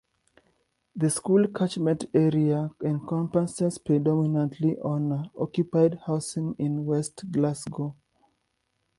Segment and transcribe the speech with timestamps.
[0.95, 7.95] The school catchment area encompasses predominantly owner-occupied housing in West Glasgow.